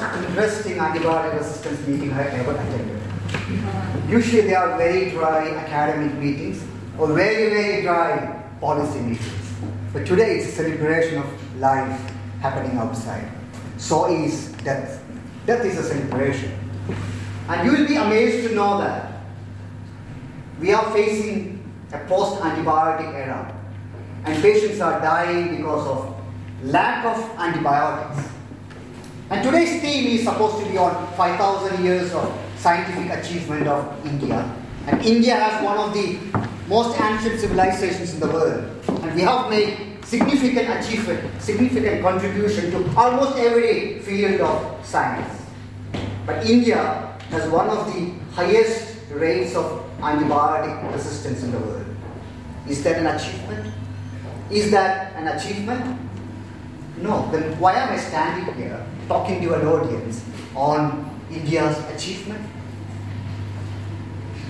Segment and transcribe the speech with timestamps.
[0.00, 3.00] most interesting antibiotic resistance meeting I ever attended.
[4.08, 6.62] Usually they are very dry academic meetings
[6.98, 9.54] or very, very dry policy meetings.
[9.92, 11.98] But today it's a celebration of life
[12.40, 13.28] happening outside.
[13.78, 15.02] So is death.
[15.46, 16.52] Death is a celebration.
[17.48, 19.12] And you will be amazed to know that
[20.60, 23.52] we are facing a post antibiotic era.
[24.24, 26.16] And patients are dying because of
[26.64, 28.35] lack of antibiotics.
[29.28, 34.38] And today's theme is supposed to be on 5,000 years of scientific achievement of India.
[34.86, 36.16] And India has one of the
[36.68, 38.62] most ancient civilizations in the world.
[38.86, 45.42] And we have made significant achievement, significant contribution to almost every field of science.
[46.24, 51.86] But India has one of the highest rates of antibiotic resistance in the world.
[52.68, 53.74] Is that an achievement?
[54.52, 55.98] Is that an achievement?
[56.98, 57.28] No.
[57.32, 62.40] Then why am I standing here talking to an audience on India's achievement?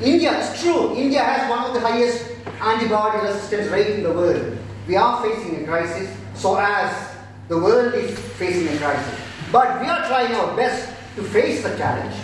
[0.02, 2.24] India, it's true, India has one of the highest
[2.58, 4.58] antibiotic resistance rate in the world.
[4.86, 7.16] We are facing a crisis, so as
[7.48, 9.20] the world is facing a crisis.
[9.50, 12.14] But we are trying our best to face the challenge.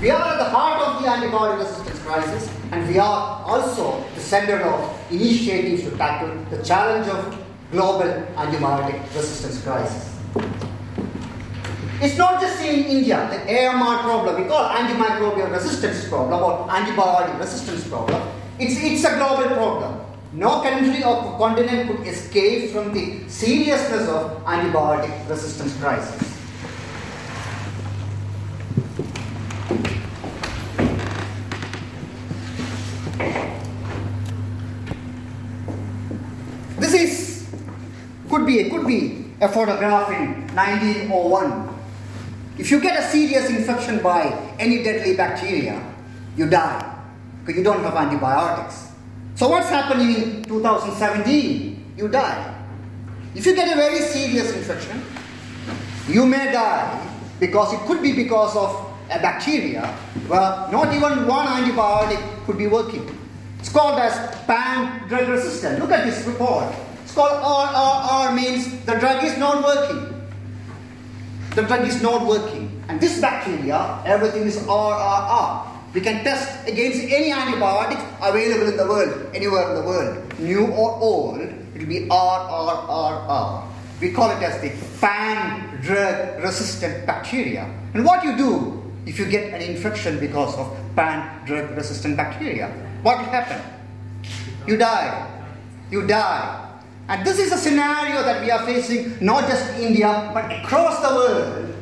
[0.00, 4.20] We are at the heart of the antibiotic resistance crisis, and we are also the
[4.20, 7.36] center of initiatives to tackle the challenge of
[7.72, 10.12] global antibiotic resistance crisis.
[11.98, 17.38] It's not just in India, the AMR problem, we call antimicrobial resistance problem or antibiotic
[17.38, 18.20] resistance problem.
[18.58, 20.00] It's, it's a global problem.
[20.34, 26.36] No country or continent could escape from the seriousness of antibiotic resistance crisis.
[36.78, 37.48] This is
[38.28, 41.75] could be could be a photograph in 1901
[42.58, 45.76] if you get a serious infection by any deadly bacteria,
[46.36, 46.96] you die
[47.40, 48.92] because you don't have antibiotics.
[49.34, 51.94] So, what's happening in 2017?
[51.96, 52.54] You die.
[53.34, 55.02] If you get a very serious infection,
[56.08, 57.06] you may die
[57.38, 59.86] because it could be because of a bacteria
[60.26, 60.40] where
[60.72, 63.06] not even one antibiotic could be working.
[63.58, 64.14] It's called as
[64.46, 65.78] pan drug resistant.
[65.80, 66.74] Look at this report.
[67.04, 70.15] It's called RRR means the drug is not working
[71.56, 72.68] the drug is not working.
[72.88, 75.66] And this bacteria, everything is RRR.
[75.94, 80.66] We can test against any antibiotics available in the world, anywhere in the world, new
[80.68, 83.64] or old, it will be RRRR.
[84.00, 87.64] We call it as the pan drug resistant bacteria.
[87.94, 92.68] And what you do if you get an infection because of pan drug resistant bacteria?
[93.00, 93.62] What will happen?
[94.66, 95.32] You die.
[95.90, 96.65] You die.
[97.08, 101.00] And this is a scenario that we are facing not just in India but across
[101.06, 101.74] the world.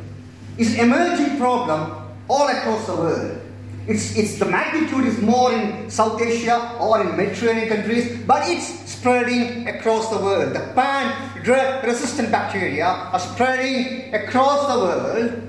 [0.59, 1.97] It's an emerging problem
[2.29, 3.41] all across the world.
[3.87, 8.67] It's, it's the magnitude is more in South Asia or in Mediterranean countries, but it's
[8.91, 10.55] spreading across the world.
[10.55, 15.43] The pan drug resistant bacteria are spreading across the world,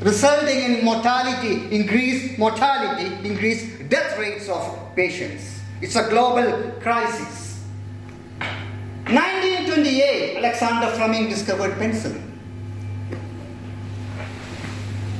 [0.00, 5.60] resulting in mortality, increased mortality, increased death rates of patients.
[5.80, 7.47] It's a global crisis.
[9.08, 12.20] 1928, Alexander Fleming discovered penicillin.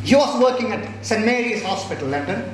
[0.05, 1.25] He was working at St.
[1.25, 2.45] Mary's Hospital, London.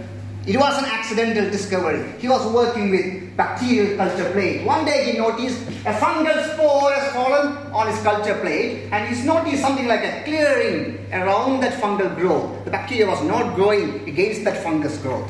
[0.46, 2.04] It was an accidental discovery.
[2.20, 4.64] He was working with bacterial culture plate.
[4.64, 9.24] One day he noticed a fungal spore has fallen on his culture plate and he's
[9.24, 12.64] noticed something like a clearing around that fungal growth.
[12.64, 15.28] The bacteria was not growing against that fungus growth.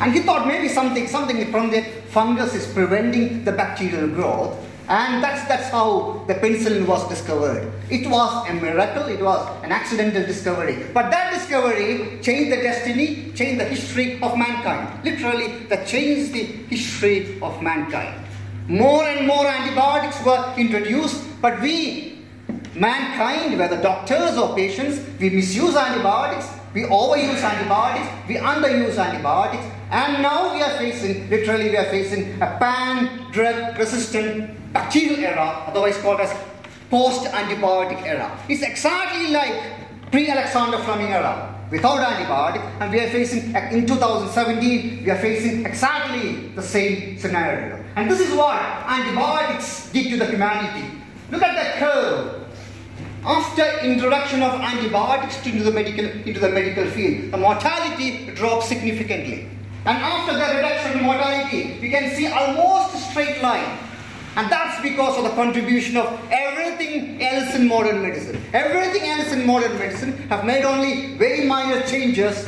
[0.00, 4.65] And he thought maybe something, something from the fungus is preventing the bacterial growth.
[4.88, 7.72] And that's, that's how the penicillin was discovered.
[7.90, 10.86] It was a miracle, it was an accidental discovery.
[10.94, 15.04] But that discovery changed the destiny, changed the history of mankind.
[15.04, 18.24] Literally, that changed the history of mankind.
[18.68, 22.24] More and more antibiotics were introduced, but we,
[22.76, 30.22] mankind, whether doctors or patients, we misuse antibiotics, we overuse antibiotics, we underuse antibiotics, and
[30.22, 35.96] now we are facing, literally, we are facing a pan drug resistant bacterial era, otherwise
[35.98, 36.32] called as
[36.90, 38.28] post-antibiotic era.
[38.48, 39.54] It's exactly like
[40.12, 41.52] pre-Alexander Fleming era.
[41.70, 47.82] Without antibiotic and we are facing in 2017 we are facing exactly the same scenario.
[47.96, 48.54] And this is what
[48.86, 50.86] antibiotics did to the humanity.
[51.32, 52.46] Look at the curve.
[53.24, 59.48] After introduction of antibiotics into the medical into the medical field the mortality drops significantly.
[59.86, 63.85] And after the reduction in mortality we can see almost straight line
[64.36, 68.40] and that's because of the contribution of everything else in modern medicine.
[68.52, 72.46] Everything else in modern medicine have made only very minor changes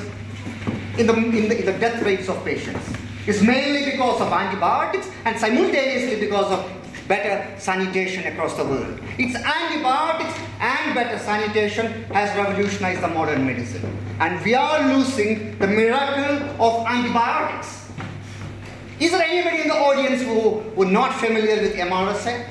[0.98, 2.92] in the, in the, in the death rates of patients.
[3.26, 6.70] It's mainly because of antibiotics and simultaneously because of
[7.08, 9.00] better sanitation across the world.
[9.18, 13.82] It's antibiotics and better sanitation has revolutionized the modern medicine.
[14.20, 17.87] And we are losing the miracle of antibiotics.
[19.00, 22.48] Is there anybody in the audience who who not familiar with MRSA?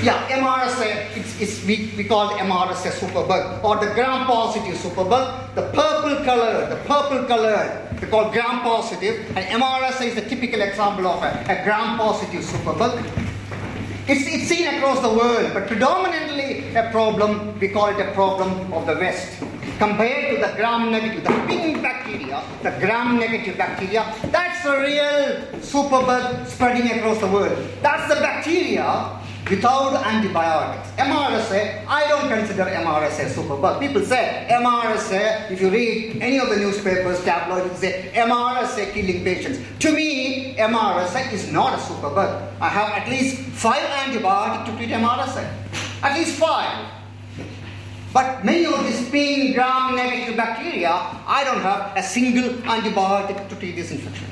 [0.00, 5.56] Yeah, MRSA, it's, it's we, we call MRSA superbug or the gram-positive superbug.
[5.56, 11.08] The purple color, the purple color, they call gram-positive, and MRSA is the typical example
[11.08, 13.27] of a, a gram-positive superbug.
[14.08, 18.72] It's, it's seen across the world, but predominantly a problem, we call it a problem
[18.72, 19.38] of the West.
[19.76, 26.90] Compared to the gram-negative, the pink bacteria, the gram-negative bacteria, that's a real superbug spreading
[26.98, 27.58] across the world.
[27.82, 29.20] That's the bacteria
[29.50, 30.90] without antibiotics.
[30.96, 33.80] MRSA, I don't consider MRSA superbug.
[33.80, 39.58] People say MRSA, if you read any of the newspapers, tabloids, say MRSA killing patients.
[39.80, 42.52] To me, MRSA is not a superbug.
[42.60, 45.48] I have at least five antibiotics to treat MRSA.
[46.02, 46.92] At least five.
[48.12, 53.56] But many of these pain gram negative bacteria, I don't have a single antibiotic to
[53.56, 54.27] treat this infections.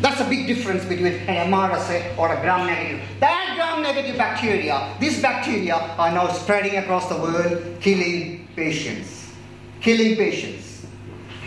[0.00, 3.00] That's a big difference between an MRSA or a gram-negative.
[3.20, 9.32] That gram-negative bacteria, these bacteria are now spreading across the world, killing patients.
[9.80, 10.86] Killing patients.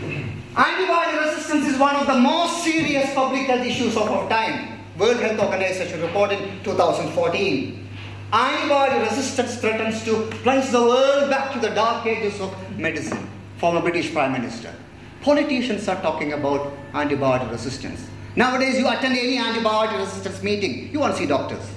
[0.00, 4.80] Antibiotic resistance is one of the most serious public health issues of our time.
[4.98, 7.88] World Health Organization reported in 2014.
[8.32, 13.28] Antibiotic resistance threatens to plunge the world back to the dark ages of medicine.
[13.58, 14.74] Former British Prime Minister.
[15.22, 18.08] Politicians are talking about antibiotic resistance.
[18.36, 21.68] Nowadays, you attend any antibiotic resistance meeting, you won't see doctors.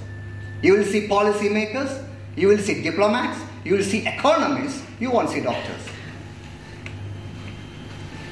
[0.62, 2.04] You will see policymakers,
[2.36, 5.80] you will see diplomats, you will see economists, you won't see doctors.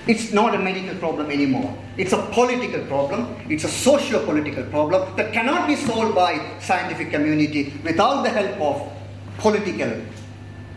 [0.06, 1.76] It's not a medical problem anymore.
[1.96, 3.36] It's a political problem.
[3.48, 8.92] It's a socio-political problem that cannot be solved by scientific community without the help of
[9.38, 10.00] political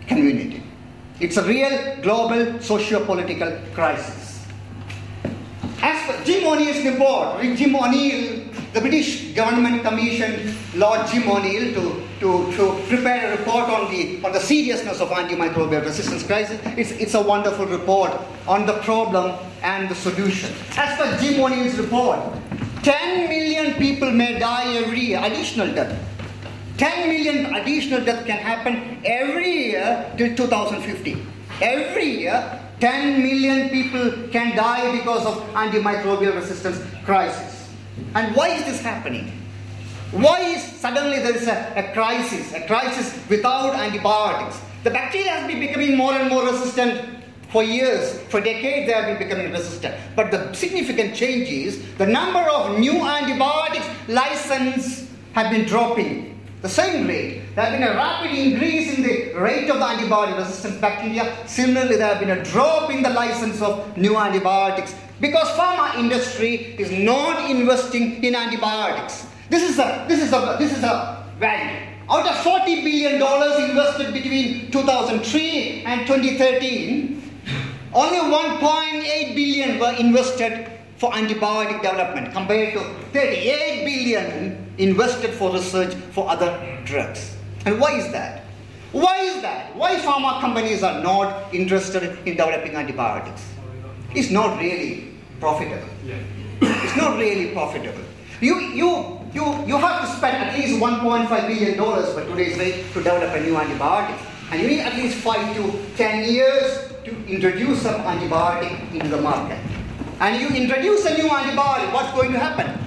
[0.07, 0.61] community.
[1.19, 4.24] It's a real global socio-political crisis.
[5.81, 8.43] As Jim O'Neill's report, Jim O'Neill,
[8.73, 14.23] the British government commissioned Lord Jim O'Neill to, to, to prepare a report on the,
[14.25, 16.59] on the seriousness of antimicrobial resistance crisis.
[16.77, 18.11] It's, it's a wonderful report
[18.47, 20.53] on the problem and the solution.
[20.77, 22.19] As per Jim O'Neill's report,
[22.83, 25.97] 10 million people may die every year, additional death.
[26.77, 31.25] 10 million additional death can happen every year till 2050.
[31.61, 37.69] Every year, 10 million people can die because of antimicrobial resistance crisis.
[38.13, 39.31] And why is this happening?
[40.11, 44.59] Why is suddenly there is a, a crisis, a crisis without antibiotics?
[44.83, 47.15] The bacteria has been becoming more and more resistant
[47.49, 49.95] for years, for decades they have been becoming resistant.
[50.15, 56.69] But the significant change is the number of new antibiotics licensed have been dropping the
[56.69, 57.43] same rate.
[57.55, 61.35] There has been a rapid increase in the rate of the antibiotic resistant bacteria.
[61.45, 66.75] Similarly, there have been a drop in the license of new antibiotics because pharma industry
[66.77, 69.27] is not investing in antibiotics.
[69.49, 71.87] This is a this is a this is a value.
[72.09, 77.21] Out of 40 billion dollars invested between 2003 and 2013,
[77.93, 82.79] only 1.8 billion were invested for antibiotic development compared to
[83.11, 86.51] 38 billion invested for research for other
[86.85, 87.35] drugs.
[87.65, 88.44] And why is that?
[88.95, 89.75] Why is that?
[89.75, 93.43] Why pharma companies are not interested in developing antibiotics?
[94.11, 95.11] It's not really
[95.41, 95.89] profitable.
[96.61, 98.05] It's not really profitable.
[98.39, 103.03] You, you, you, you have to spend at least $1.5 billion for today's rate to
[103.03, 104.17] develop a new antibiotic.
[104.51, 109.21] And you need at least 5 to 10 years to introduce some antibiotic into the
[109.21, 109.59] market.
[110.21, 112.85] And you introduce a new antibiotic, what's going to happen?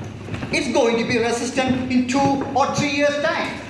[0.51, 2.19] it's going to be resistant in two
[2.55, 3.61] or three years' time.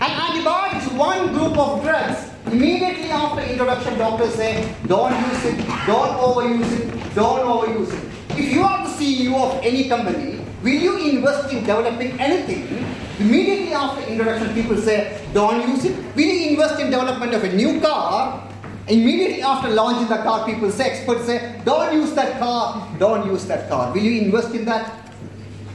[0.00, 6.14] And antibiotics, one group of drugs, immediately after introduction, doctors say, don't use it, don't
[6.18, 8.38] overuse it, don't overuse it.
[8.38, 12.86] If you are the CEO of any company, will you invest in developing anything?
[13.18, 15.96] Immediately after introduction, people say, don't use it.
[16.14, 18.48] Will you invest in development of a new car?
[18.86, 23.46] Immediately after launching the car, people say, experts say, don't use that car, don't use
[23.46, 23.92] that car.
[23.92, 25.07] Will you invest in that?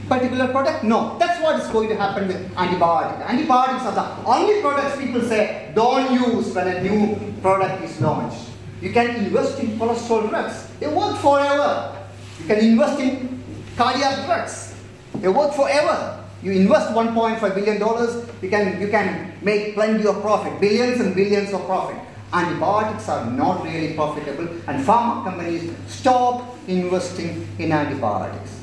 [0.08, 0.84] Particular product?
[0.84, 1.16] No.
[1.18, 3.22] That's what is going to happen with antibiotics.
[3.28, 8.50] Antibiotics are the only products people say don't use when a new product is launched.
[8.80, 10.68] You can invest in cholesterol drugs.
[10.80, 11.96] They work forever.
[12.40, 13.42] You can invest in
[13.76, 14.74] cardiac drugs.
[15.20, 16.24] They work forever.
[16.42, 21.14] You invest 1.5 billion dollars, you can you can make plenty of profit, billions and
[21.14, 21.96] billions of profit.
[22.34, 28.53] Antibiotics are not really profitable, and pharma companies stop investing in antibiotics.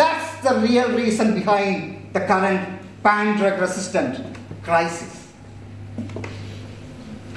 [0.00, 4.16] That's the real reason behind the current pan drug resistant
[4.62, 5.28] crisis.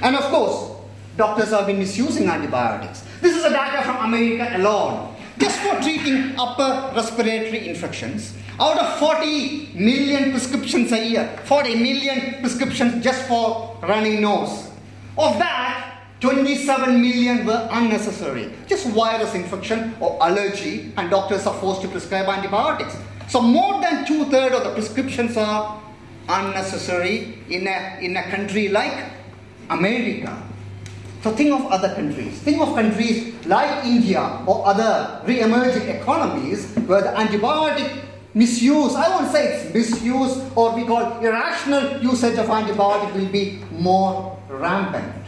[0.00, 0.70] And of course,
[1.18, 3.04] doctors have been misusing antibiotics.
[3.20, 5.14] This is the data from America alone.
[5.36, 12.40] Just for treating upper respiratory infections, out of 40 million prescriptions a year, 40 million
[12.40, 14.70] prescriptions just for running nose.
[15.18, 15.93] Of that,
[16.24, 18.50] 27 million were unnecessary.
[18.66, 22.96] Just virus infection or allergy, and doctors are forced to prescribe antibiotics.
[23.28, 25.78] So, more than two thirds of the prescriptions are
[26.26, 29.04] unnecessary in a, in a country like
[29.68, 30.42] America.
[31.20, 32.38] So think of other countries.
[32.40, 38.02] Think of countries like India or other re-emerging economies where the antibiotic
[38.32, 43.62] misuse, I won't say it's misuse or we call irrational usage of antibiotic will be
[43.72, 45.23] more rampant.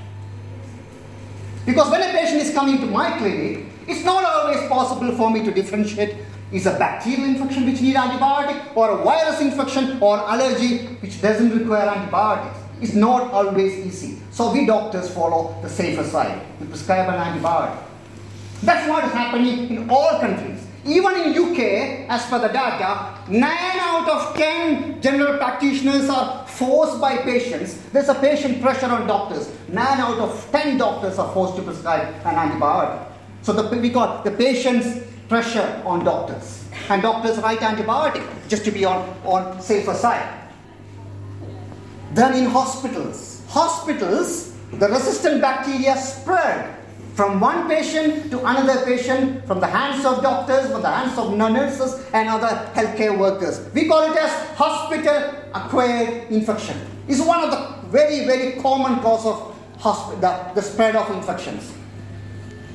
[1.66, 5.44] Because when a patient is coming to my clinic, it's not always possible for me
[5.44, 6.16] to differentiate
[6.52, 11.50] is a bacterial infection which needs antibiotic or a virus infection or allergy which doesn't
[11.50, 12.58] require antibiotics.
[12.80, 14.18] It's not always easy.
[14.30, 16.40] So we doctors follow the safer side.
[16.60, 17.82] We prescribe an antibiotic.
[18.62, 20.64] That's what is happening in all countries.
[20.84, 27.00] Even in UK, as per the data, 9 out of 10 general practitioners are forced
[27.00, 27.78] by patients.
[27.92, 29.50] There's a patient pressure on doctors.
[29.68, 33.12] 9 out of 10 doctors are forced to prescribe an antibiotic.
[33.42, 36.64] So the, we got the patient's pressure on doctors.
[36.88, 40.48] And doctors write antibiotic just to be on, on safer side.
[42.12, 46.75] Then in hospitals, hospitals, the resistant bacteria spread
[47.16, 51.34] from one patient to another patient, from the hands of doctors, from the hands of
[51.34, 53.58] nurses, and other healthcare workers.
[53.72, 56.78] We call it as hospital acquired infection.
[57.08, 61.72] It's one of the very, very common cause of hosp- the, the spread of infections.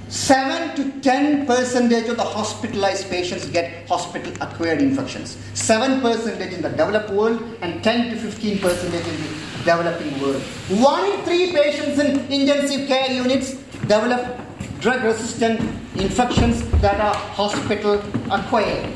[0.09, 5.37] 7 to 10 percentage of the hospitalized patients get hospital acquired infections.
[5.53, 9.29] 7 percentage in the developed world and 10 to 15 percentage in the
[9.59, 10.41] developing world.
[10.41, 14.39] 1 in 3 patients in intensive care units develop
[14.79, 15.59] drug resistant
[15.95, 18.89] infections that are hospital acquired.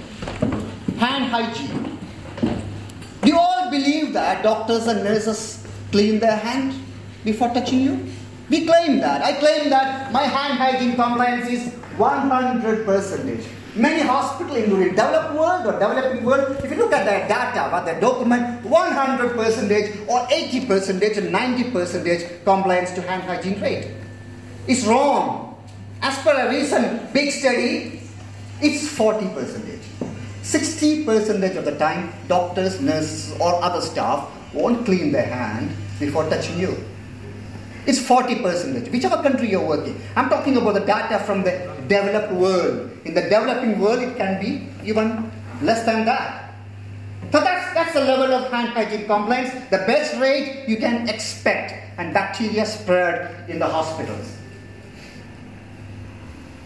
[0.98, 2.00] Hand hygiene.
[3.22, 6.76] Do you all believe that doctors and nurses clean their hands
[7.24, 8.06] before touching you?
[8.50, 9.22] We claim that.
[9.22, 13.46] I claim that my hand hygiene compliance is 100%.
[13.76, 17.70] Many hospitals, including the developed world or developing world, if you look at their data,
[17.70, 24.05] what they document, 100% or 80% and 90% compliance to hand hygiene rate.
[24.68, 25.62] It's wrong.
[26.02, 28.02] As per a recent big study,
[28.62, 29.86] it's 40 percentage.
[30.42, 35.70] 60 percentage of the time, doctors, nurses, or other staff won't clean their hand
[36.00, 36.74] before touching you.
[37.86, 40.02] It's 40 percentage, whichever country you're working.
[40.16, 42.90] I'm talking about the data from the developed world.
[43.06, 45.30] In the developing world, it can be even
[45.62, 46.56] less than that.
[47.32, 51.74] So that's, that's the level of hand hygiene compliance, the best rate you can expect,
[52.00, 54.38] and bacteria spread in the hospitals.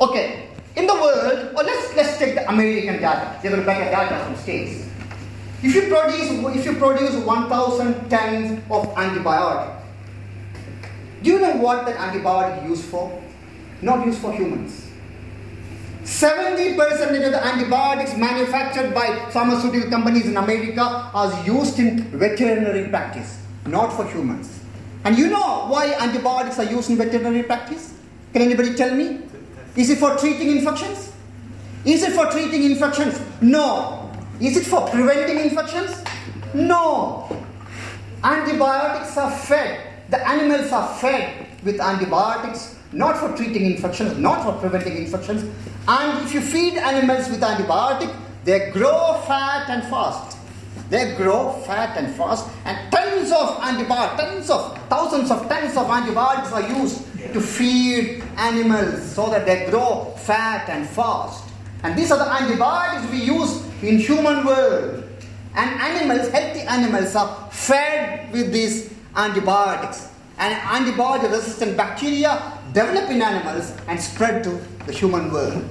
[0.01, 3.39] Okay, in the world, or let's, let's take the American data.
[3.43, 4.87] Will better data from states.
[5.61, 9.75] If you produce, if you produce 1,000 tons of antibiotic,
[11.21, 13.21] do you know what that antibiotic is used for?
[13.81, 14.85] Not used for humans.
[16.03, 23.41] 70% of the antibiotics manufactured by pharmaceutical companies in America are used in veterinary practice,
[23.65, 24.59] not for humans.
[25.03, 27.93] And you know why antibiotics are used in veterinary practice?
[28.31, 29.21] Can anybody tell me?
[29.79, 31.13] Is it for treating infections?
[31.85, 33.19] Is it for treating infections?
[33.41, 34.11] No.
[34.41, 36.03] Is it for preventing infections?
[36.53, 37.35] No.
[38.23, 44.53] Antibiotics are fed the animals are fed with antibiotics, not for treating infections, not for
[44.59, 45.43] preventing infections.
[45.87, 50.37] And if you feed animals with antibiotic, they grow fat and fast.
[50.89, 55.87] They grow fat and fast, and tons of antibiotics, tons of thousands of tons of
[55.87, 61.43] antibiotics are used to feed animals so that they grow fat and fast.
[61.83, 65.03] And these are the antibiotics we use in human world.
[65.55, 70.09] And animals, healthy animals, are fed with these antibiotics.
[70.37, 75.67] And antibiotic resistant bacteria develop in animals and spread to the human world.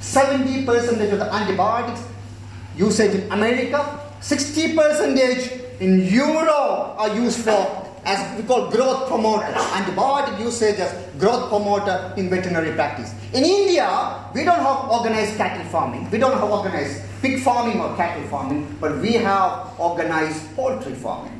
[0.00, 0.66] 70%
[1.12, 2.02] of the antibiotics
[2.76, 9.46] usage in America, 60% in Europe are used for as we call growth promoter.
[9.46, 13.14] Antibiotic usage as growth promoter in veterinary practice.
[13.32, 13.86] In India,
[14.34, 16.10] we don't have organized cattle farming.
[16.10, 21.38] We don't have organized pig farming or cattle farming, but we have organized poultry farming.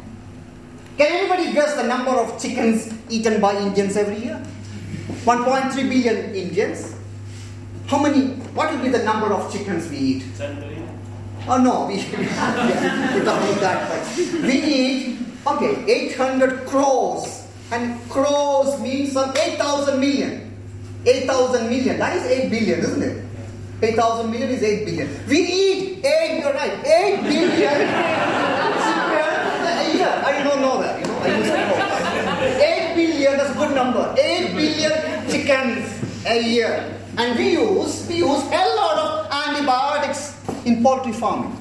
[0.96, 4.40] Can anybody guess the number of chickens eaten by Indians every year?
[5.24, 6.94] 1.3 billion Indians.
[7.86, 8.34] How many?
[8.54, 10.24] What will be the number of chickens we eat?
[10.36, 10.88] 10 million?
[11.48, 14.16] Oh no, we, yeah, we don't need that much.
[14.42, 17.46] We eat, okay, 800 crores.
[17.70, 20.56] And crores means some 8,000 million.
[21.06, 21.98] 8,000 million.
[21.98, 23.24] That is 8 billion, isn't it?
[23.82, 25.26] 8,000 million is 8 billion.
[25.26, 27.50] We eat 8, you're right, 8 billion
[29.72, 30.12] a year.
[30.24, 31.82] I don't know that, you know, I used to know.
[32.92, 34.14] 8 billion, that's a good number.
[34.18, 34.92] 8 billion
[35.30, 35.88] chickens
[36.26, 36.98] a year.
[37.18, 41.56] And we use, we use a lot of antibiotics in poultry farming,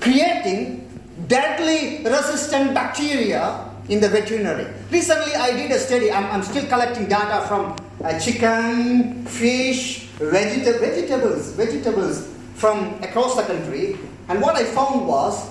[0.00, 0.85] creating
[1.28, 4.66] deadly resistant bacteria in the veterinary.
[4.90, 10.80] Recently, I did a study, I'm, I'm still collecting data from uh, chicken, fish, vegeta-
[10.80, 13.96] vegetables, vegetables from across the country.
[14.28, 15.50] And what I found was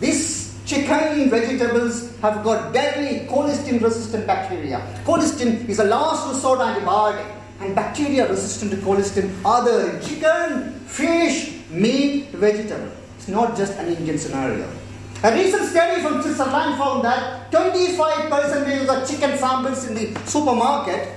[0.00, 4.78] these chicken vegetables have got deadly colistin resistant bacteria.
[5.04, 7.24] Colistin is a last resort antibiotic
[7.60, 12.90] and bacteria resistant to colistin are in chicken, fish, meat, vegetable.
[13.16, 14.68] It's not just an Indian scenario.
[15.22, 21.08] A recent study from Switzerland found that 25% of the chicken samples in the supermarket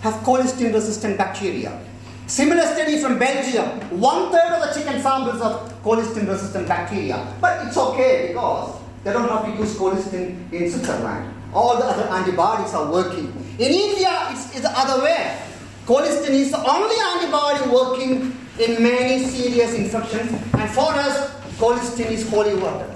[0.00, 1.78] have colistin resistant bacteria.
[2.26, 7.34] Similar study from Belgium, one third of the chicken samples have colistin resistant bacteria.
[7.38, 11.34] But it's okay because they don't have to use colistin in Switzerland.
[11.52, 13.26] All the other antibiotics are working.
[13.58, 15.38] In India, it's, it's the other way.
[15.84, 22.26] Colistin is the only antibiotic working in many serious infections, and for us, colistin is
[22.30, 22.93] holy water.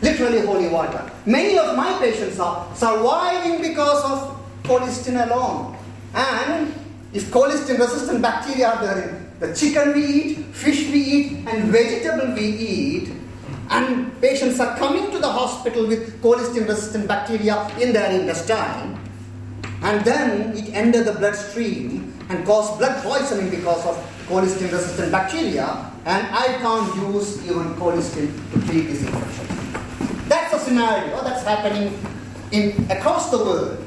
[0.00, 1.10] Literally holy water.
[1.26, 5.76] Many of my patients are surviving because of colistin alone.
[6.14, 6.72] And
[7.12, 11.70] if colistin resistant bacteria are there in the chicken we eat, fish we eat, and
[11.72, 13.12] vegetable we eat,
[13.70, 18.98] and patients are coming to the hospital with colistin resistant bacteria in their intestine,
[19.82, 23.96] and then it enters the bloodstream and cause blood poisoning because of
[24.28, 29.57] colistin resistant bacteria, and I can't use even colistin to treat this infection.
[30.28, 31.98] That's a scenario that's happening
[32.52, 33.84] in across the world.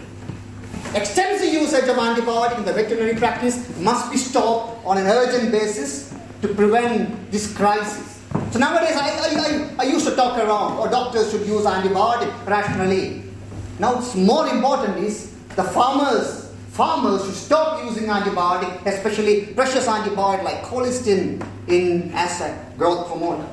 [0.96, 6.14] Extensive usage of antibiotic in the veterinary practice must be stopped on an urgent basis
[6.42, 8.20] to prevent this crisis.
[8.52, 13.24] So nowadays, I, I, I, used to talk around, or doctors should use antibiotic rationally.
[13.80, 20.44] Now, what's more important is the farmers, farmers should stop using antibiotic, especially precious antibiotic
[20.44, 23.48] like colistin in as a growth promoter.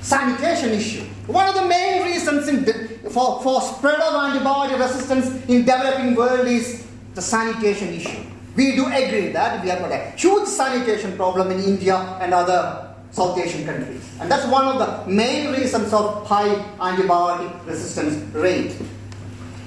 [0.00, 1.04] Sanitation issue.
[1.26, 6.46] One of the main reasons de- for, for spread of antibiotic resistance in developing world
[6.48, 8.24] is the sanitation issue.
[8.56, 12.94] We do agree that we have got a huge sanitation problem in India and other
[13.12, 14.02] South Asian countries.
[14.20, 18.74] And that's one of the main reasons of high antibiotic resistance rate.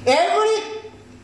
[0.05, 0.81] Every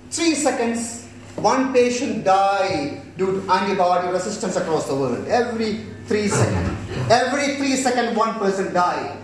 [0.10, 5.28] three seconds, one patient die due to antibiotic resistance across the world.
[5.28, 6.72] Every three seconds.
[7.12, 9.17] Every three seconds, one person die.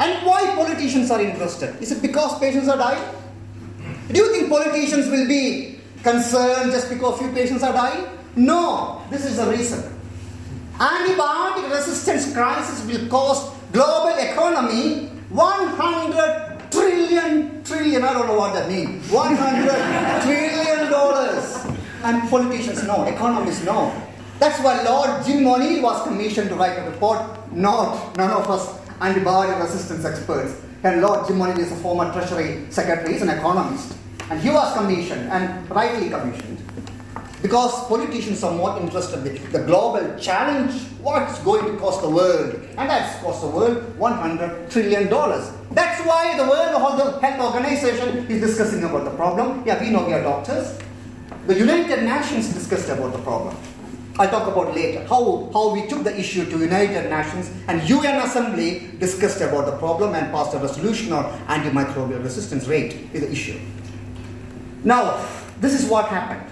[0.00, 1.76] And why politicians are interested?
[1.82, 3.04] Is it because patients are dying?
[4.10, 8.06] Do you think politicians will be concerned just because few patients are dying?
[8.34, 9.84] No, this is the reason.
[10.78, 18.70] Antibiotic resistance crisis will cost global economy 100 trillion, trillion, I don't know what that
[18.70, 21.66] means, 100 trillion dollars.
[22.02, 23.92] And politicians know, economists know.
[24.38, 27.20] That's why Lord Jim O'Neill was commissioned to write a report,
[27.52, 30.60] not none of us antibiotic resistance experts.
[30.82, 33.96] And Lord Jim O'Neill is a former Treasury Secretary, he's an economist.
[34.30, 36.58] And he was commissioned, and rightly commissioned,
[37.42, 42.54] because politicians are more interested in the global challenge, what's going to cost the world.
[42.76, 45.08] And that's cost the world $100 trillion.
[45.72, 49.64] That's why the World Health Organization is discussing about the problem.
[49.66, 50.78] Yeah, we know we are doctors.
[51.46, 53.56] The United Nations discussed about the problem.
[54.18, 58.20] I'll talk about later how, how we took the issue to United Nations and UN
[58.20, 63.30] Assembly discussed about the problem and passed a resolution on antimicrobial resistance rate is the
[63.30, 63.58] issue.
[64.84, 65.26] Now,
[65.60, 66.42] this is what happened.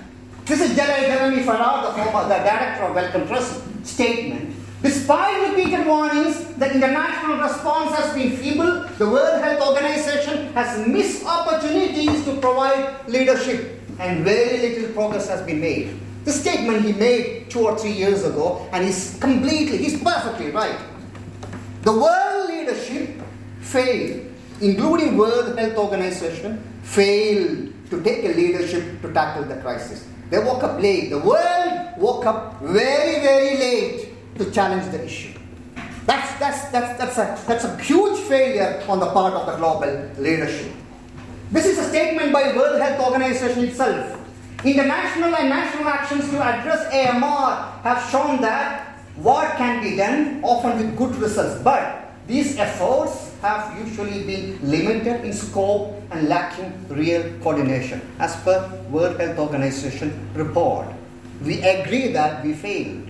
[0.44, 4.55] This is Jeremy Farrar, the former the director of Wellcome Trust statement.
[4.83, 8.85] Despite repeated warnings, the international response has been feeble.
[8.97, 15.42] The World Health Organization has missed opportunities to provide leadership, and very little progress has
[15.42, 15.99] been made.
[16.24, 20.78] The statement he made two or three years ago, and he's completely, he's perfectly right.
[21.83, 23.20] The world leadership
[23.61, 24.28] failed
[24.61, 30.07] including World Health Organization, failed to take a leadership to tackle the crisis.
[30.31, 31.11] They woke up late.
[31.11, 35.38] The world woke up very, very late to challenge the issue.
[36.07, 40.11] That's, that's, that's, that's, a, that's a huge failure on the part of the global
[40.22, 40.72] leadership.
[41.50, 44.17] This is a statement by World Health Organization itself.
[44.64, 50.79] International and national actions to address AMR have shown that what can be done, often
[50.79, 57.23] with good results, but these efforts have usually been limited in scope and lacking real
[57.40, 60.88] coordination, as per World Health Organization report.
[61.40, 63.09] We agree that we failed.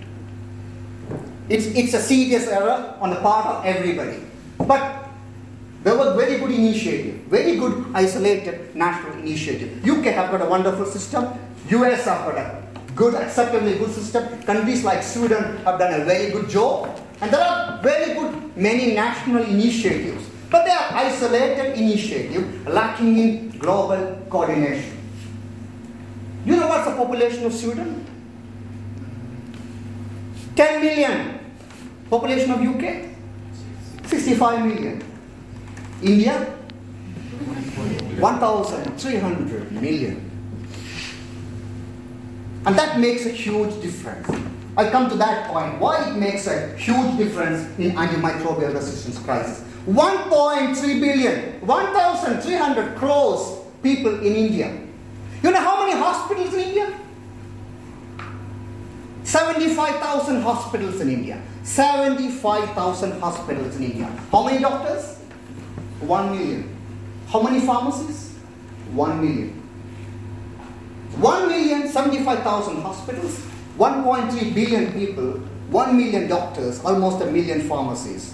[1.49, 4.19] It's, it's a serious error on the part of everybody.
[4.59, 5.08] But
[5.83, 9.83] there was very good initiative, very good isolated national initiative.
[9.87, 11.27] UK have got a wonderful system.
[11.69, 12.63] US have got a
[12.95, 14.43] good, acceptably good system.
[14.43, 16.99] Countries like Sweden have done a very good job.
[17.21, 20.27] And there are very good many national initiatives.
[20.49, 24.97] But they are isolated initiatives lacking in global coordination.
[26.45, 28.05] You know what's the population of Sweden?
[30.55, 31.39] 10 million.
[32.09, 33.05] Population of UK?
[34.07, 35.08] 65 million.
[36.01, 36.55] India?
[38.19, 40.29] 1,300 million.
[42.65, 44.27] And that makes a huge difference.
[44.77, 45.79] I'll come to that point.
[45.79, 49.63] Why it makes a huge difference in antimicrobial resistance crisis.
[49.85, 54.77] 1.3 billion, 1,300 crores people in India.
[55.41, 56.99] You know how many hospitals in India?
[59.23, 61.41] 75,000 hospitals in India.
[61.63, 64.05] 75,000 hospitals in India.
[64.31, 65.18] How many doctors?
[66.01, 66.75] 1 million.
[67.27, 68.33] How many pharmacies?
[68.93, 69.59] 1 million.
[71.17, 73.39] 1 million, 75,000 hospitals,
[73.77, 75.31] 1.3 billion people,
[75.69, 78.33] 1 million doctors, almost a million pharmacies.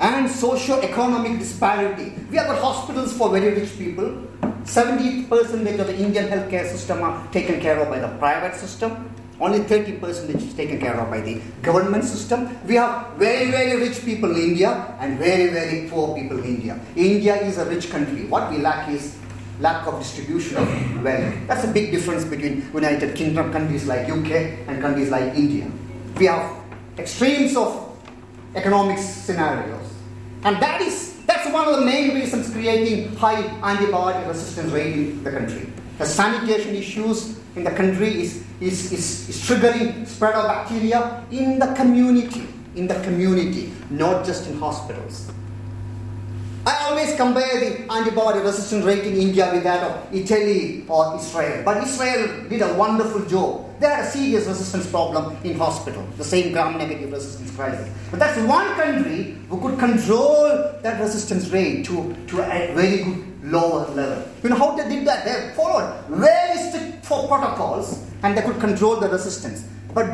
[0.00, 2.12] And socio-economic disparity.
[2.30, 4.26] We have got hospitals for very rich people.
[4.64, 9.14] 70% of the Indian healthcare system are taken care of by the private system.
[9.40, 12.58] Only 30% is taken care of by the government system.
[12.66, 16.78] We have very, very rich people in India and very, very poor people in India.
[16.94, 18.26] India is a rich country.
[18.26, 19.16] What we lack is
[19.58, 21.34] lack of distribution of wealth.
[21.46, 25.70] That's a big difference between United Kingdom countries like UK and countries like India.
[26.16, 26.56] We have
[26.98, 27.96] extremes of
[28.54, 29.86] economic scenarios.
[30.44, 35.24] And that is that's one of the main reasons creating high antibiotic resistance rate in
[35.24, 35.72] the country.
[36.00, 41.58] The sanitation issues in the country is, is, is, is triggering spread of bacteria in
[41.58, 45.30] the community, in the community, not just in hospitals.
[46.64, 51.64] I always compare the antibiotic resistance rate in India with that of Italy or Israel.
[51.66, 53.78] But Israel did a wonderful job.
[53.78, 57.90] They had a serious resistance problem in hospital, the same gram-negative resistance crisis.
[58.10, 60.48] But that's one country who could control
[60.80, 64.28] that resistance rate to, to a very good lower level.
[64.42, 65.24] You know how they did that?
[65.24, 69.66] They followed very strict protocols and they could control the resistance.
[69.94, 70.06] But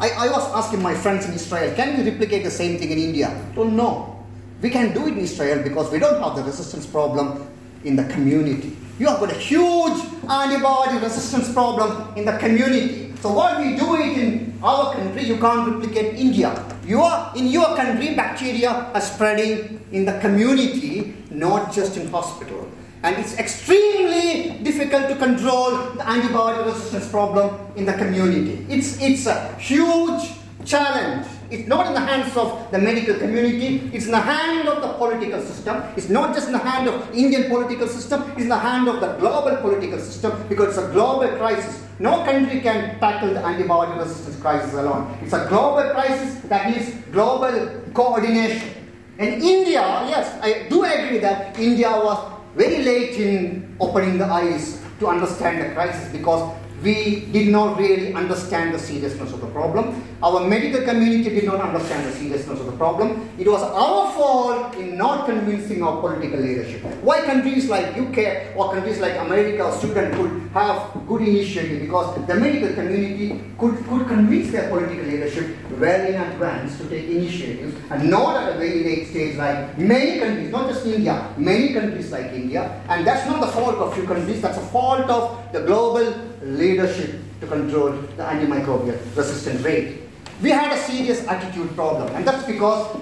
[0.00, 2.98] I, I was asking my friends in Israel, can we replicate the same thing in
[2.98, 3.30] India?
[3.54, 4.24] Well, no.
[4.60, 7.46] We can do it in Israel because we don't have the resistance problem
[7.84, 8.76] in the community.
[8.98, 13.14] You have got a huge antibody resistance problem in the community.
[13.20, 16.64] So what we do it in our country, you can't replicate India.
[16.86, 22.68] You are, in your country, bacteria are spreading in the community, not just in hospital.
[23.02, 28.66] And it's extremely difficult to control the antibiotic resistance problem in the community.
[28.68, 30.32] It's, it's a huge
[30.64, 31.26] challenge.
[31.48, 34.88] It's not in the hands of the medical community, it's in the hand of the
[34.94, 35.80] political system.
[35.96, 39.00] It's not just in the hand of Indian political system, it's in the hand of
[39.00, 41.84] the global political system because it's a global crisis.
[42.00, 45.16] No country can tackle the antibiotic resistance crisis alone.
[45.22, 48.75] It's a global crisis that needs global coordination.
[49.18, 52.20] And India, yes, I do agree that India was
[52.54, 56.52] very late in opening the eyes to understand the crisis because
[56.82, 60.04] we did not really understand the seriousness of the problem.
[60.22, 63.28] Our medical community did not understand the seriousness of the problem.
[63.38, 66.80] It was our fault in not convincing our political leadership.
[67.02, 72.16] Why countries like UK or countries like America or Sweden could have good initiative because
[72.26, 77.76] the medical community could, could convince their political leadership well in advance to take initiatives
[77.90, 82.10] and not at a very late stage like many countries, not just India, many countries
[82.10, 82.82] like India.
[82.88, 86.10] And that's not the fault of few countries, that's a fault of the global
[86.42, 90.05] leadership to control the antimicrobial resistance rate.
[90.42, 92.96] We had a serious attitude problem, and that's because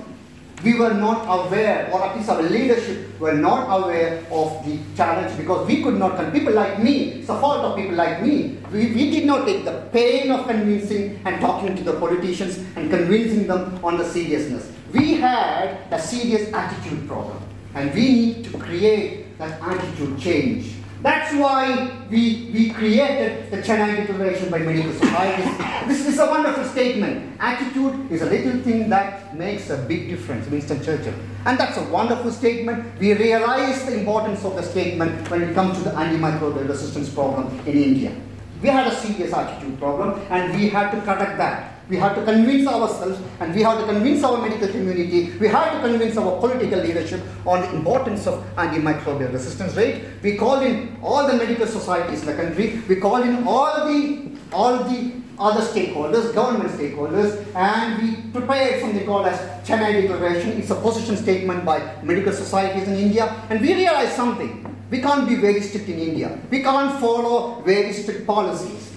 [0.62, 5.36] we were not aware, or at least our leadership were not aware of the challenge
[5.36, 8.86] because we could not, people like me, it's the fault of people like me, we,
[8.94, 13.46] we did not take the pain of convincing and talking to the politicians and convincing
[13.46, 14.72] them on the seriousness.
[14.92, 17.42] We had a serious attitude problem.
[17.74, 20.73] And we need to create that attitude change.
[21.04, 25.52] That's why we, we created the Chennai Declaration by Medical Societies.
[25.86, 27.36] This is a wonderful statement.
[27.40, 31.12] Attitude is a little thing that makes a big difference, Winston Churchill.
[31.44, 32.98] And that's a wonderful statement.
[32.98, 37.52] We realize the importance of the statement when it comes to the antimicrobial resistance problem
[37.66, 38.16] in India.
[38.62, 41.73] We had a serious attitude problem and we had to correct that.
[41.88, 45.72] We have to convince ourselves and we have to convince our medical community, we have
[45.74, 50.02] to convince our political leadership on the importance of antimicrobial resistance rate.
[50.22, 54.30] We call in all the medical societies in the country, we call in all the
[54.50, 60.50] all the other stakeholders, government stakeholders, and we prepared something called as Chennai Declaration.
[60.52, 64.60] It's a position statement by medical societies in India, and we realized something.
[64.90, 66.38] We can't be very strict in India.
[66.50, 68.93] We can't follow very strict policies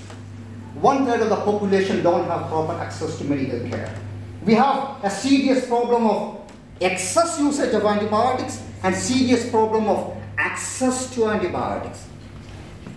[0.82, 3.94] one third of the population don't have proper access to medical care.
[4.44, 11.13] We have a serious problem of excess usage of antibiotics and serious problem of access
[11.16, 12.08] to antibiotics.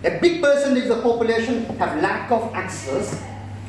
[0.03, 3.21] A big percentage of the population have lack of access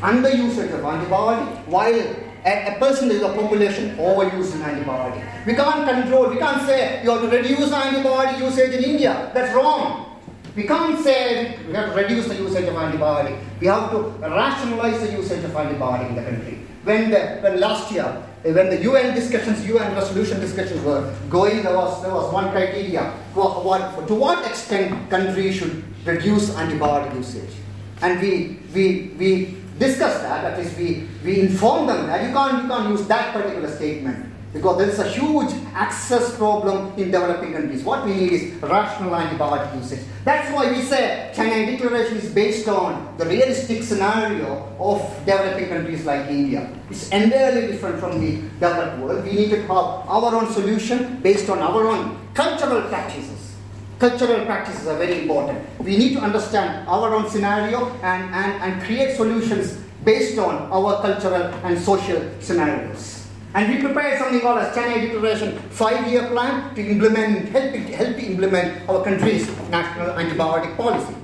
[0.02, 5.46] the usage of antibiotic, while a, a percentage of the population overusing antibiotic.
[5.46, 9.30] We can't control, we can't say you have to reduce antibiotic usage in India.
[9.32, 10.11] That's wrong.
[10.54, 13.38] We can't say we have to reduce the usage of antibiotic.
[13.60, 16.58] We have to rationalize the usage of antibiotic in the country.
[16.84, 18.04] When, the, when last year,
[18.42, 23.10] when the UN discussions, UN resolution discussions were going, there was, there was one criteria.
[23.34, 27.54] What, to what extent countries should reduce antibiotic usage?
[28.02, 32.62] And we, we, we discussed that, that is, we, we informed them that you can't,
[32.62, 37.52] you can't use that particular statement because there is a huge access problem in developing
[37.52, 37.82] countries.
[37.82, 40.00] What we need is rational antibiotic usage.
[40.24, 46.04] That's why we say Chennai Declaration is based on the realistic scenario of developing countries
[46.04, 46.68] like India.
[46.90, 49.24] It's entirely different from the developed world.
[49.24, 53.54] We need to have our own solution based on our own cultural practices.
[53.98, 55.64] Cultural practices are very important.
[55.78, 61.00] We need to understand our own scenario and, and, and create solutions based on our
[61.00, 63.21] cultural and social scenarios.
[63.54, 68.88] And we prepared something called as Chennai Declaration five-year plan to implement, help, help implement
[68.88, 71.14] our country's national antibiotic policy.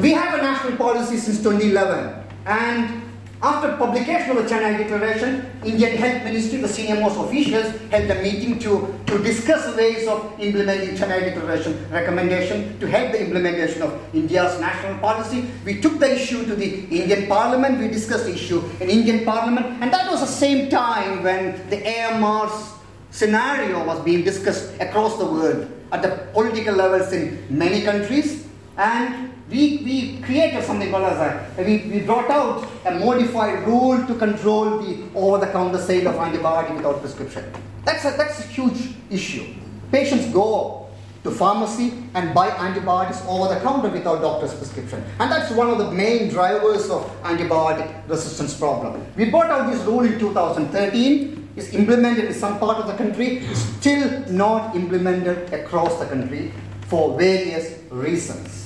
[0.00, 3.02] We have a national policy since 2011, and
[3.42, 8.22] after publication of the Chennai Declaration, Indian Health Ministry, the senior most officials, held a
[8.22, 14.00] meeting to, to discuss ways of implementing Chennai Declaration recommendation to help the implementation of
[14.14, 15.46] India's national policy.
[15.64, 19.82] We took the issue to the Indian Parliament, we discussed the issue in Indian Parliament,
[19.82, 22.72] and that was the same time when the AMR's
[23.10, 28.46] scenario was being discussed across the world at the political levels in many countries.
[28.76, 34.04] And we, we created something called as a, we, we brought out a modified rule
[34.04, 37.44] to control the over-the-counter sale of antibiotic without prescription.
[37.84, 39.54] That's a, that's a huge issue.
[39.92, 40.88] Patients go
[41.22, 45.04] to pharmacy and buy antibiotics over the counter without doctor's prescription.
[45.20, 49.06] And that's one of the main drivers of antibiotic resistance problem.
[49.16, 51.50] We brought out this rule in 2013.
[51.56, 56.52] It's implemented in some part of the country, it's still not implemented across the country
[56.88, 58.63] for various reasons.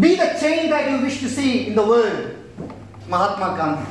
[0.00, 2.34] Be the change that you wish to see in the world.
[3.06, 3.90] Mahatma Gandhi.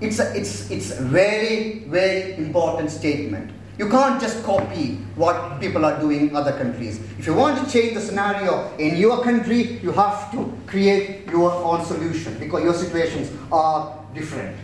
[0.00, 3.52] It's a, it's, it's a very, very important statement.
[3.78, 7.00] You can't just copy what people are doing in other countries.
[7.18, 11.52] If you want to change the scenario in your country, you have to create your
[11.52, 14.56] own solution because your situations are different.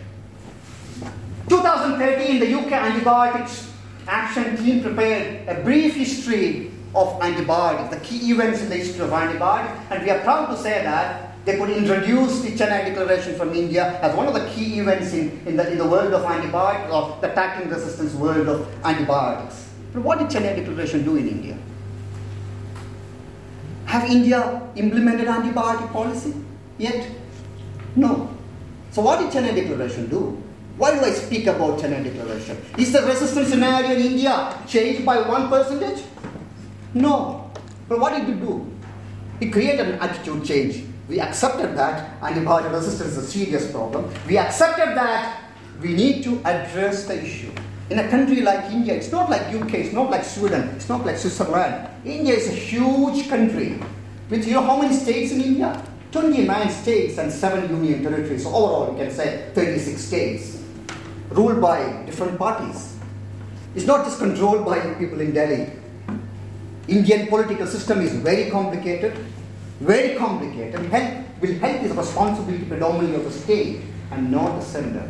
[1.49, 3.71] 2013, the UK Antibiotics
[4.07, 9.11] Action Team prepared a brief history of antibiotics, the key events in the history of
[9.11, 13.53] antibiotics, and we are proud to say that they could introduce the Chennai Declaration from
[13.53, 16.91] India as one of the key events in, in, the, in the world of antibiotics,
[16.91, 19.69] of the tackling resistance world of antibiotics.
[19.93, 21.57] But what did Chennai Declaration do in India?
[23.85, 26.33] Have India implemented antibiotic policy
[26.77, 27.09] yet?
[27.95, 28.29] No.
[28.91, 30.41] So what did Chennai Declaration do?
[30.77, 32.57] Why do I speak about Chennai Declaration?
[32.77, 36.03] Is the resistance scenario in India changed by one percentage?
[36.93, 37.51] No.
[37.89, 38.71] But what did we do?
[39.39, 40.85] We created an attitude change.
[41.09, 44.11] We accepted that antibiotic resistance is a serious problem.
[44.27, 45.41] We accepted that
[45.81, 47.51] we need to address the issue.
[47.89, 51.05] In a country like India, it's not like UK, it's not like Sweden, it's not
[51.05, 51.89] like Switzerland.
[52.05, 53.79] India is a huge country.
[54.29, 55.83] With you know how many states in India?
[56.11, 58.43] 29 states and 7 union territories.
[58.43, 60.63] So overall, you can say 36 states,
[61.29, 62.95] ruled by different parties.
[63.75, 65.82] It's not just controlled by people in Delhi.
[66.87, 69.17] Indian political system is very complicated,
[69.79, 70.81] very complicated.
[70.91, 75.09] Health will help is a responsibility predominantly of the state and not the center.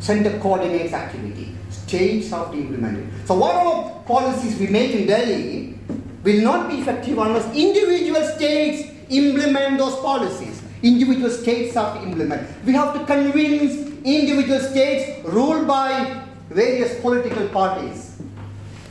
[0.00, 1.56] Center coordinates activity.
[1.70, 3.26] States have to implement it.
[3.26, 5.78] So whatever policies we make in Delhi
[6.22, 10.62] will not be effective unless individual states implement those policies.
[10.82, 12.46] Individual states have to implement.
[12.66, 18.13] We have to convince individual states ruled by various political parties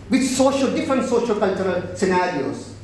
[0.10, 2.76] with social, different social cultural scenarios.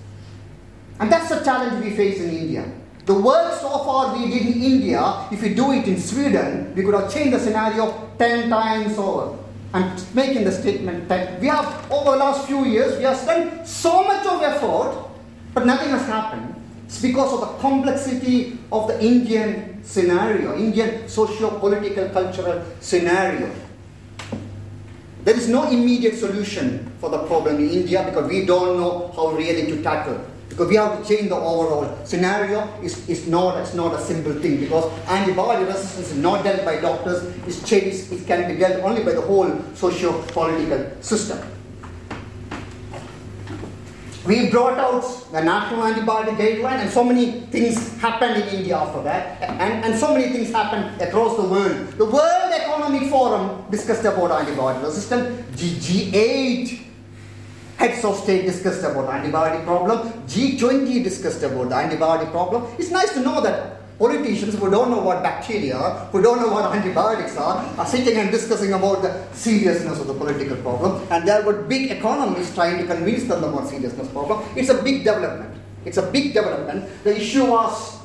[1.00, 2.72] And that's the challenge we face in India.
[3.06, 6.84] The work so far we did in India, if we do it in Sweden, we
[6.84, 9.38] could have changed the scenario 10 times over.
[9.74, 13.68] I'm making the statement that we have, over the last few years, we have spent
[13.68, 15.10] so much of effort,
[15.54, 16.56] but nothing has happened.
[16.86, 23.52] It's because of the complexity of the Indian scenario, Indian socio-political cultural scenario.
[25.30, 29.28] There is no immediate solution for the problem in India because we don't know how
[29.28, 30.20] really to tackle.
[30.50, 32.68] Because we have to change the overall scenario.
[32.82, 36.82] It's, it's, not, it's not a simple thing because antibody resistance is not dealt by
[36.82, 41.38] doctors, it's changed, it can be dealt only by the whole socio-political system.
[44.30, 49.02] We brought out the national antibiotic guideline, and so many things happened in India after
[49.02, 51.94] that, and, and so many things happened across the world.
[51.98, 55.26] The World Economic Forum discussed about antibiotic resistance,
[55.58, 56.80] G8
[57.78, 62.68] heads of state discussed about antibiotic problem, G20 discussed about the antibiotic problem.
[62.78, 65.78] It's nice to know that politicians who don't know what bacteria,
[66.12, 70.14] who don't know what antibiotics are, are sitting and discussing about the seriousness of the
[70.14, 71.06] political problem.
[71.12, 74.42] And there were big economists trying to convince them about seriousness problem.
[74.56, 75.54] It's a big development.
[75.84, 76.90] It's a big development.
[77.04, 78.00] The issue was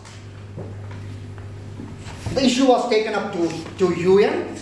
[2.35, 4.57] the issue was taken up to, to UN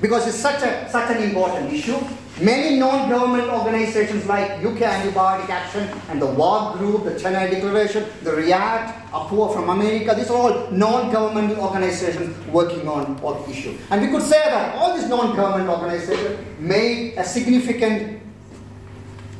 [0.00, 1.98] because it's such a such an important issue.
[2.40, 8.34] Many non-government organizations like UK Antibiotic Action and the WARC Group, the Chennai Declaration, the
[8.34, 13.78] REACT, APUA from America, these are all non-government organizations working on, the issue.
[13.88, 18.20] And we could say that all these non-government organizations made a significant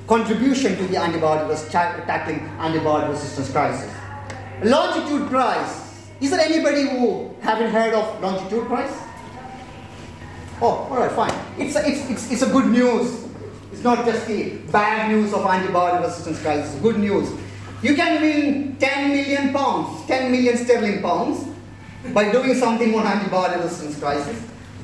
[0.06, 3.92] contribution to the antibiotic tackling antibiotic resistance crisis.
[4.62, 5.80] Longitude Prize.
[6.20, 9.03] Is there anybody who haven't heard of Longitude Prize?
[10.62, 11.34] Oh, all right, fine.
[11.58, 13.26] It's a, it's, it's, it's a good news.
[13.72, 16.74] It's not just the bad news of antibiotic resistance crisis.
[16.80, 17.28] Good news.
[17.82, 21.44] You can win 10 million pounds, 10 million sterling pounds
[22.14, 24.40] by doing something on antibiotic resistance crisis.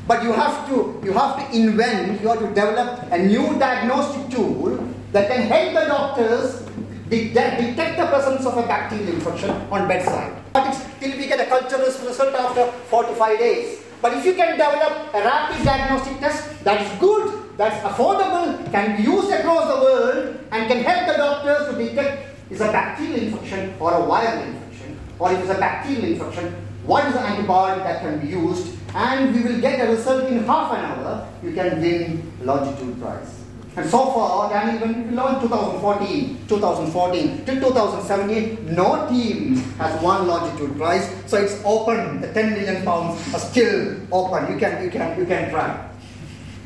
[0.09, 4.29] But you have to you have to invent, you have to develop a new diagnostic
[4.29, 4.77] tool
[5.13, 6.67] that can help the doctors
[7.09, 10.35] detect the presence of a bacterial infection on bedside.
[10.53, 13.90] But till we get a cultural result after 45 days.
[14.03, 18.97] But if you can develop a rapid diagnostic test that is good, that's affordable, can
[18.97, 23.21] be used across the world, and can help the doctors to detect is a bacterial
[23.21, 26.55] infection or a viral infection, or if it's a bacterial infection,
[26.87, 30.45] what is the antibiotic that can be used, and we will get a result in
[30.45, 33.40] half an hour, you can win longitude prize.
[33.77, 40.77] And so far, and even beyond 2014, 2014 till 2017, no team has won longitude
[40.77, 41.09] prize.
[41.27, 42.21] So it's open.
[42.21, 44.53] The 10 million pounds are still open.
[44.53, 45.89] You can, you can, you can try.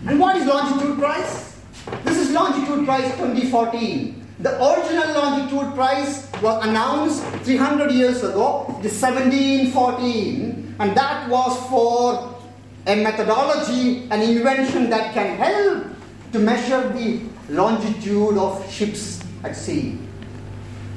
[0.07, 1.61] And what is longitude prize?
[2.05, 4.25] This is longitude prize 2014.
[4.40, 8.64] The original longitude prize was announced 300 years ago.
[8.83, 12.35] Is 1714, and that was for
[12.87, 15.87] a methodology, an invention that can help
[16.35, 19.97] to measure the longitude of ships at sea.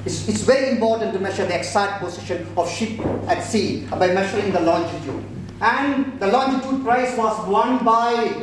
[0.04, 2.98] It's, it's very important to measure the exact position of ship
[3.28, 5.22] at sea by measuring the longitude.
[5.60, 8.34] And the longitude prize was won by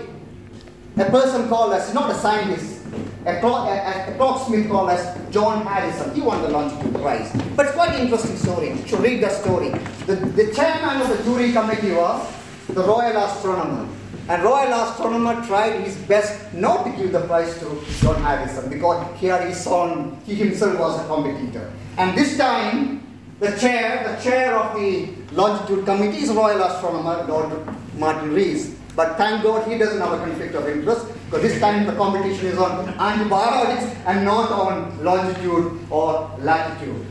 [0.96, 2.82] a person called as, not a scientist,
[3.26, 5.04] a, a, a clocksmith called as
[5.34, 6.16] John Harrison.
[6.16, 7.30] He won the longitude prize.
[7.58, 8.70] But it's quite an interesting story.
[8.70, 9.70] You should read the story.
[10.08, 12.26] The, the chairman of the jury committee was
[12.70, 13.86] the royal astronomer.
[14.28, 19.06] And Royal Astronomer tried his best not to give the prize to John Harrison because
[19.20, 21.72] here he saw he himself was a competitor.
[21.98, 23.06] And this time,
[23.40, 27.52] the chair, the chair of the longitude committee is Royal Astronomer Lord
[28.00, 28.76] Martin Rees.
[28.96, 32.48] But thank God he doesn't have a conflict of interest because this time the competition
[32.48, 37.06] is on antibiotics and not on longitude or latitude.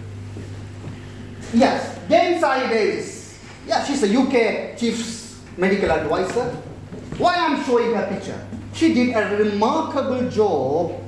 [1.53, 3.38] Yes, Dame Sally Davies.
[3.68, 6.56] Yeah, she's a UK chief medical advisor.
[7.19, 8.44] Why I'm showing her picture?
[8.73, 11.00] She did a remarkable job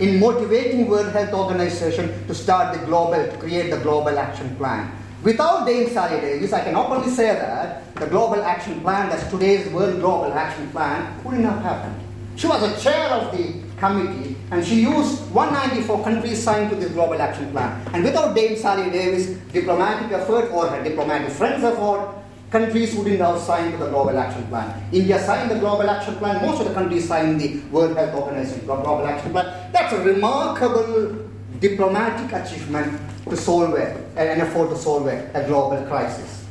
[0.00, 4.90] in motivating World Health Organization to start the global, to create the global action plan.
[5.22, 9.68] Without Dame Sally Davies, I can openly say that the global action plan, that's today's
[9.68, 12.00] World Global Action Plan, wouldn't have happened.
[12.36, 16.90] She was a chair of the committee and she used 194 countries signed to this
[16.92, 17.86] global action plan.
[17.92, 22.23] And without Dame Sally Davies' diplomatic effort or her diplomatic friends' effort,
[22.54, 24.80] countries wouldn't have signed the Global Action Plan.
[24.92, 28.64] India signed the Global Action Plan, most of the countries signed the World Health Organization
[28.64, 29.72] Global Action Plan.
[29.72, 31.26] That's a remarkable
[31.58, 36.46] diplomatic achievement to solve an effort to solve a, a global crisis.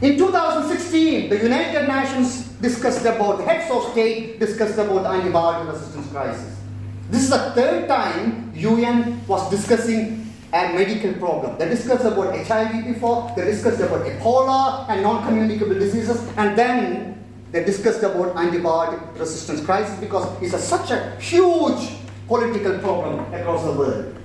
[0.00, 5.72] In 2016, the United Nations discussed about, the heads of state discussed about the antibiotic
[5.72, 6.58] resistance crisis.
[7.10, 10.21] This is the third time UN was discussing
[10.52, 11.58] a medical problem.
[11.58, 17.64] They discussed about HIV before, they discussed about Ebola and non-communicable diseases, and then they
[17.64, 21.96] discussed about antibiotic resistance crisis because it's a, such a huge
[22.26, 24.16] political problem across the world.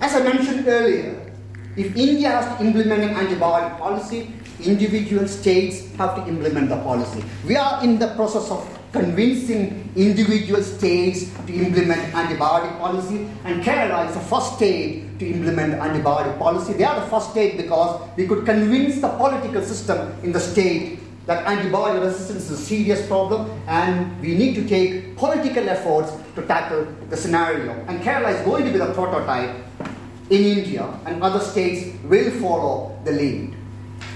[0.00, 1.32] As I mentioned earlier,
[1.76, 7.22] if India has to implement an antibiotic policy, individual states have to implement the policy.
[7.46, 14.08] We are in the process of convincing individual states to implement antibiotic policy, and Kerala
[14.08, 16.72] is the first state to implement antibiotic policy.
[16.74, 21.00] They are the first state because we could convince the political system in the state
[21.26, 26.42] that antibiotic resistance is a serious problem and we need to take political efforts to
[26.46, 27.72] tackle the scenario.
[27.86, 29.54] And Kerala is going to be the prototype
[30.30, 33.54] in India, and other states will follow the lead.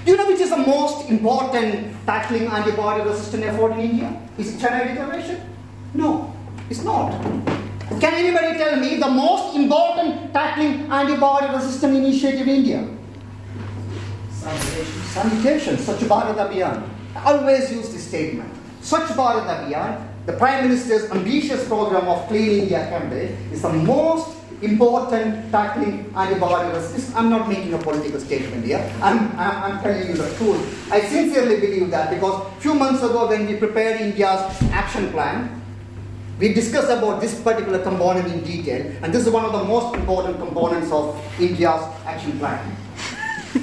[0.04, 4.22] Do you know which is the most important tackling antibiotic resistant effort in India?
[4.36, 5.40] Is it Chennai Declaration?
[5.94, 6.34] No,
[6.68, 7.12] it's not.
[8.00, 12.88] Can anybody tell me the most important tackling antibiotic resistant initiative in India?
[14.30, 15.02] Sanitation.
[15.14, 16.82] Sanitation, Swachh Bharat Abhiyan.
[17.14, 18.50] I always use this statement.
[18.80, 24.36] Swachh Bharat Abhiyan, the Prime Minister's ambitious program of Clean India campaign, is the most
[24.62, 27.14] important tackling antibiotic resistance.
[27.16, 28.82] I'm not making a political statement here.
[29.02, 30.92] I'm, I'm, I'm telling you the truth.
[30.92, 34.40] I sincerely believe that because a few months ago when we prepared India's
[34.70, 35.61] action plan,
[36.38, 39.94] we discussed about this particular component in detail, and this is one of the most
[39.94, 42.76] important components of India's action plan.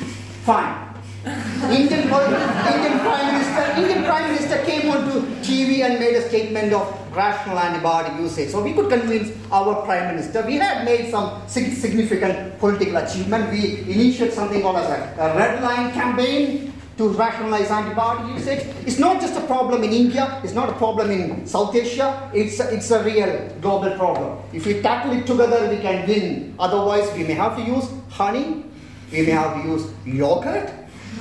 [0.45, 0.89] Fine.
[1.25, 6.87] Indian, Indian Prime Minister, Indian Prime Minister came onto TV and made a statement of
[7.13, 8.49] rational antibiotic usage.
[8.49, 10.45] So we could convince our Prime Minister.
[10.45, 13.51] We had made some significant political achievement.
[13.51, 18.67] We initiated something called as a, a red line campaign to rationalize antibiotic usage.
[18.85, 22.59] It's not just a problem in India, it's not a problem in South Asia, it's
[22.59, 23.31] a, it's a real
[23.61, 24.37] global problem.
[24.51, 26.55] If we tackle it together, we can win.
[26.59, 28.65] Otherwise, we may have to use honey,
[29.13, 30.69] we may have to use yogurt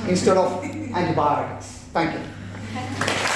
[0.08, 1.66] instead of antibiotics.
[1.92, 3.27] Thank you.